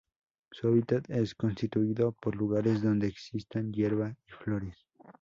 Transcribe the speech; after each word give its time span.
Su 0.49 0.67
hábitat 0.69 1.07
es 1.11 1.35
constituido 1.35 2.11
por 2.13 2.35
lugares 2.35 2.81
donde 2.81 3.05
existan 3.05 3.71
hierba 3.71 4.17
y 4.27 4.31
flores. 4.31 4.87